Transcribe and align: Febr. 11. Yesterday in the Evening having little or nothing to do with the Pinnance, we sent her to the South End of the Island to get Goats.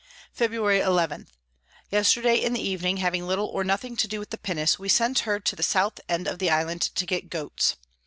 Febr. 0.35 0.83
11. 0.83 1.27
Yesterday 1.91 2.35
in 2.37 2.53
the 2.53 2.59
Evening 2.69 2.97
having 2.97 3.27
little 3.27 3.45
or 3.45 3.63
nothing 3.63 3.95
to 3.97 4.07
do 4.07 4.17
with 4.17 4.31
the 4.31 4.37
Pinnance, 4.39 4.79
we 4.79 4.89
sent 4.89 5.19
her 5.29 5.39
to 5.39 5.55
the 5.55 5.61
South 5.61 5.99
End 6.09 6.27
of 6.27 6.39
the 6.39 6.49
Island 6.49 6.81
to 6.81 7.05
get 7.05 7.29
Goats. 7.29 7.75